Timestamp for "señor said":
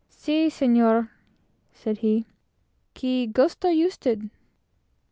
0.49-1.99